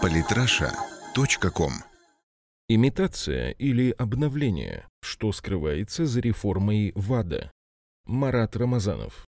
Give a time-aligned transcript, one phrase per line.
[0.00, 1.72] Политраша.ком
[2.68, 4.86] Имитация или обновление.
[5.02, 7.50] Что скрывается за реформой ВАДА?
[8.06, 9.26] Марат Рамазанов.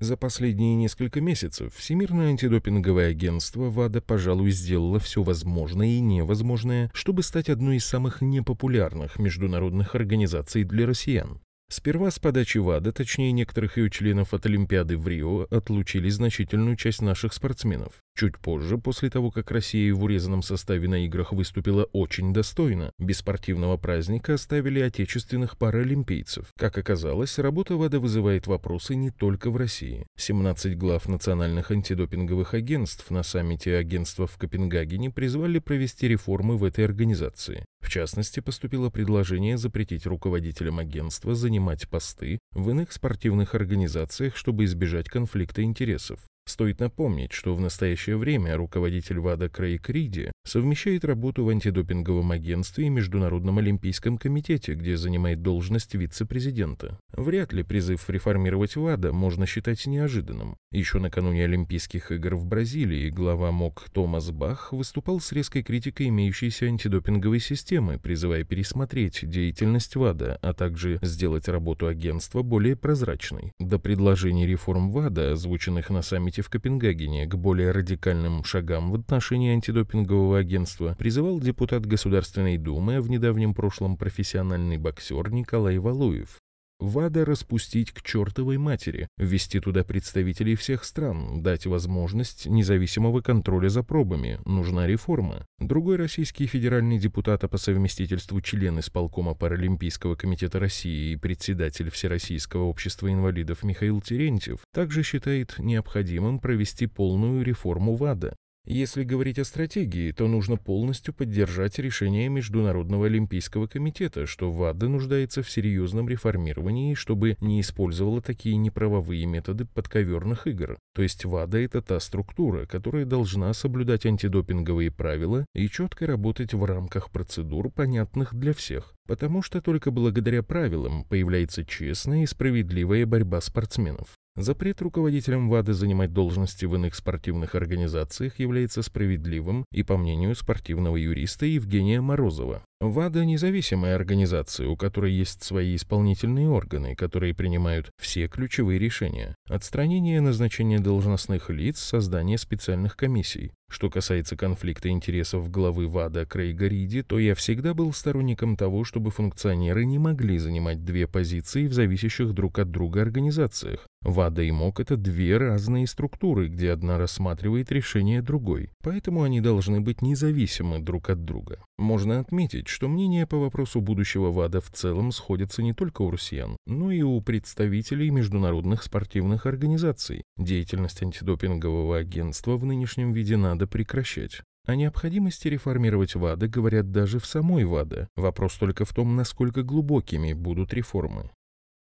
[0.00, 7.22] За последние несколько месяцев Всемирное антидопинговое агентство ВАДА, пожалуй, сделало все возможное и невозможное, чтобы
[7.22, 11.40] стать одной из самых непопулярных международных организаций для россиян.
[11.70, 17.00] Сперва с подачи ВАДА, точнее некоторых ее членов от Олимпиады в Рио, отлучили значительную часть
[17.00, 18.03] наших спортсменов.
[18.16, 23.18] Чуть позже, после того, как Россия в урезанном составе на играх выступила очень достойно, без
[23.18, 26.46] спортивного праздника оставили отечественных паралимпийцев.
[26.56, 30.06] Как оказалось, работа ВАДА вызывает вопросы не только в России.
[30.16, 36.84] 17 глав национальных антидопинговых агентств на саммите агентства в Копенгагене призвали провести реформы в этой
[36.84, 37.64] организации.
[37.80, 45.08] В частности, поступило предложение запретить руководителям агентства занимать посты в иных спортивных организациях, чтобы избежать
[45.08, 46.20] конфликта интересов.
[46.46, 52.86] Стоит напомнить, что в настоящее время руководитель ВАДА Крейг Риди совмещает работу в антидопинговом агентстве
[52.86, 56.98] и Международном олимпийском комитете, где занимает должность вице-президента.
[57.12, 60.56] Вряд ли призыв реформировать ВАДА можно считать неожиданным.
[60.70, 66.66] Еще накануне Олимпийских игр в Бразилии глава МОК Томас Бах выступал с резкой критикой имеющейся
[66.66, 73.52] антидопинговой системы, призывая пересмотреть деятельность ВАДА, а также сделать работу агентства более прозрачной.
[73.58, 78.94] До предложений реформ ВАДА, озвученных на саммите саммите в Копенгагене к более радикальным шагам в
[78.96, 86.38] отношении антидопингового агентства призывал депутат Государственной Думы, а в недавнем прошлом профессиональный боксер Николай Валуев.
[86.80, 93.82] ВАДА распустить к чертовой матери, ввести туда представителей всех стран, дать возможность независимого контроля за
[93.82, 94.40] пробами.
[94.44, 95.46] Нужна реформа.
[95.58, 102.64] Другой российский федеральный депутат, а по совместительству член исполкома Паралимпийского комитета России и председатель Всероссийского
[102.64, 108.36] общества инвалидов Михаил Терентьев, также считает необходимым провести полную реформу ВАДА.
[108.66, 115.42] Если говорить о стратегии, то нужно полностью поддержать решение Международного олимпийского комитета, что ВАДА нуждается
[115.42, 120.78] в серьезном реформировании, чтобы не использовала такие неправовые методы подковерных игр.
[120.94, 126.64] То есть ВАДА– это та структура, которая должна соблюдать антидопинговые правила и четко работать в
[126.64, 128.94] рамках процедур, понятных для всех.
[129.06, 134.14] Потому что только благодаря правилам появляется честная и справедливая борьба спортсменов.
[134.36, 140.96] Запрет руководителям ВАДы занимать должности в иных спортивных организациях является справедливым и по мнению спортивного
[140.96, 142.64] юриста Евгения Морозова.
[142.80, 149.34] ВАДА– независимая организация, у которой есть свои исполнительные органы, которые принимают все ключевые решения.
[149.48, 153.52] Отстранение назначения должностных лиц, создание специальных комиссий.
[153.70, 159.10] Что касается конфликта интересов главы ВАДА Крейга Риди, то я всегда был сторонником того, чтобы
[159.10, 163.88] функционеры не могли занимать две позиции в зависящих друг от друга организациях.
[164.02, 169.80] ВАДА и МОК– это две разные структуры, где одна рассматривает решение другой, поэтому они должны
[169.80, 171.64] быть независимы друг от друга.
[171.78, 176.56] Можно отметить, что мнения по вопросу будущего ВАДА в целом сходятся не только у россиян,
[176.66, 180.22] но и у представителей международных спортивных организаций.
[180.36, 184.42] Деятельность антидопингового агентства в нынешнем виде надо прекращать.
[184.66, 188.08] О необходимости реформировать ВАДА говорят даже в самой ВАДА.
[188.16, 191.30] Вопрос только в том, насколько глубокими будут реформы.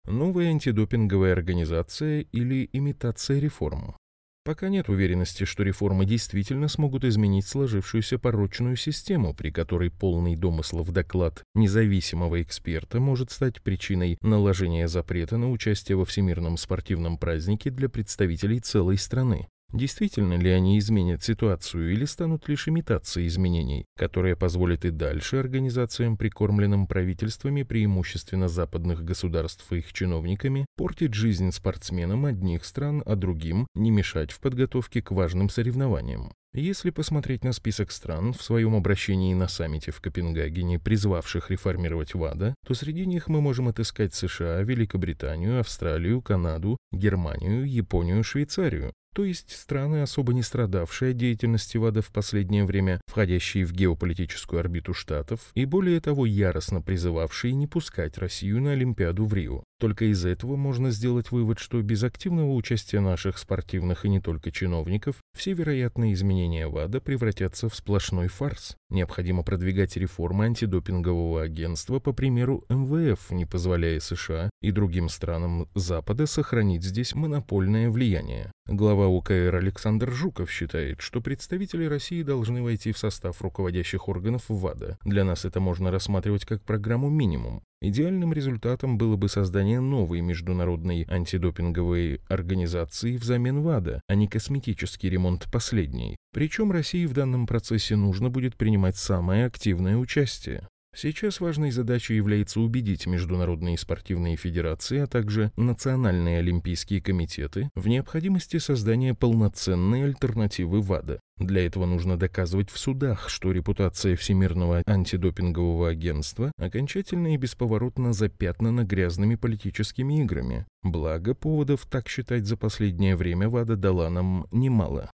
[0.05, 3.97] Новая антидопинговая организация или имитация реформ.
[4.47, 10.93] Пока нет уверенности, что реформы действительно смогут изменить сложившуюся порочную систему, при которой полный домыслов
[10.93, 17.89] доклад независимого эксперта может стать причиной наложения запрета на участие во всемирном спортивном празднике для
[17.89, 19.49] представителей целой страны.
[19.73, 26.17] Действительно ли они изменят ситуацию или станут лишь имитацией изменений, которые позволят и дальше организациям,
[26.17, 33.67] прикормленным правительствами преимущественно западных государств и их чиновниками, портить жизнь спортсменам одних стран, а другим
[33.75, 36.33] не мешать в подготовке к важным соревнованиям?
[36.55, 42.55] Если посмотреть на список стран в своем обращении на саммите в Копенгагене, призвавших реформировать ВАДА,
[42.67, 49.51] то среди них мы можем отыскать США, Великобританию, Австралию, Канаду, Германию, Японию, Швейцарию то есть
[49.51, 55.53] страны, особо не страдавшие от деятельности ВАДА в последнее время, входящие в геополитическую орбиту Штатов
[55.55, 59.65] и более того яростно призывавшие не пускать Россию на Олимпиаду в Рио.
[59.79, 64.51] Только из этого можно сделать вывод, что без активного участия наших спортивных и не только
[64.51, 68.77] чиновников все вероятные изменения ВАДА превратятся в сплошной фарс.
[68.89, 76.27] Необходимо продвигать реформы антидопингового агентства по примеру МВФ, не позволяя США и другим странам Запада
[76.27, 78.51] сохранить здесь монопольное влияние.
[78.69, 84.97] Глава УКР Александр Жуков считает, что представители России должны войти в состав руководящих органов ВАДА.
[85.05, 87.63] Для нас это можно рассматривать как программу минимум.
[87.83, 95.47] Идеальным результатом было бы создание новой международной антидопинговой организации взамен ВАДА, а не косметический ремонт
[95.53, 96.17] последней.
[96.33, 100.69] Причем России в данном процессе нужно будет принимать самое активное участие.
[100.99, 108.57] Сейчас важной задачей является убедить международные спортивные федерации, а также национальные олимпийские комитеты в необходимости
[108.57, 111.21] создания полноценной альтернативы ВАДА.
[111.37, 118.85] Для этого нужно доказывать в судах, что репутация Всемирного антидопингового агентства окончательно и бесповоротно запятнана
[118.85, 120.65] грязными политическими играми.
[120.83, 125.11] Благо, поводов так считать за последнее время ВАДА дала нам немало.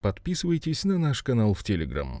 [0.00, 2.20] Подписывайтесь на наш канал в Телеграм.